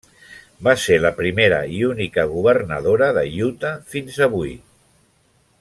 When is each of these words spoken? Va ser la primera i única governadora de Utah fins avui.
Va 0.67 0.71
ser 0.83 0.95
la 1.03 1.11
primera 1.19 1.59
i 1.79 1.83
única 1.89 2.25
governadora 2.33 3.13
de 3.21 3.27
Utah 3.51 3.77
fins 3.93 4.21
avui. 4.31 4.59